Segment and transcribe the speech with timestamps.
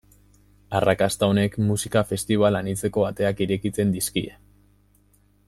[0.77, 4.35] Arrakasta honek musika festibal anitzeko ateak irekitzen dizkie.